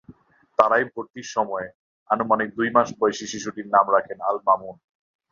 তাঁরাই 0.59 0.83
ভর্তির 0.91 1.27
সময় 1.27 1.67
আনুমানিক 2.09 2.49
দুই 2.57 2.69
মাস 2.69 2.87
বয়সী 2.99 3.25
শিশুটির 3.27 3.67
নাম 3.67 3.85
রাখেন 3.95 4.17
আল-মামুন। 4.21 4.75